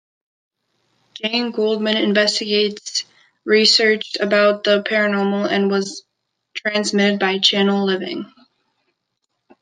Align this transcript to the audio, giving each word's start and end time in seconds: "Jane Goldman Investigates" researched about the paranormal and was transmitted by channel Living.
"Jane 1.13 1.51
Goldman 1.51 1.95
Investigates" 1.97 3.03
researched 3.45 4.19
about 4.19 4.63
the 4.63 4.81
paranormal 4.81 5.47
and 5.47 5.69
was 5.69 6.03
transmitted 6.55 7.19
by 7.19 7.37
channel 7.37 7.85
Living. 7.85 8.25